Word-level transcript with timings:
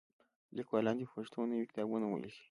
لیکوالان 0.57 0.95
دې 0.97 1.05
په 1.07 1.13
پښتو 1.17 1.39
نوي 1.51 1.65
کتابونه 1.69 2.05
ولیکي. 2.07 2.39